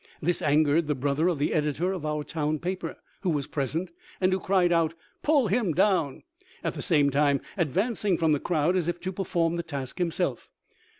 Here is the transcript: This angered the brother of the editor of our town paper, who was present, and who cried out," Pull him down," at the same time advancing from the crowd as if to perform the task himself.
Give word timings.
This 0.19 0.41
angered 0.41 0.87
the 0.87 0.95
brother 0.95 1.27
of 1.27 1.37
the 1.37 1.53
editor 1.53 1.93
of 1.93 2.07
our 2.07 2.23
town 2.23 2.57
paper, 2.57 2.97
who 3.19 3.29
was 3.29 3.45
present, 3.45 3.91
and 4.19 4.33
who 4.33 4.39
cried 4.39 4.71
out," 4.71 4.95
Pull 5.21 5.45
him 5.47 5.73
down," 5.75 6.23
at 6.63 6.73
the 6.73 6.81
same 6.81 7.11
time 7.11 7.39
advancing 7.55 8.17
from 8.17 8.31
the 8.31 8.39
crowd 8.39 8.75
as 8.75 8.87
if 8.87 8.99
to 9.01 9.11
perform 9.11 9.57
the 9.57 9.61
task 9.63 9.99
himself. 9.99 10.49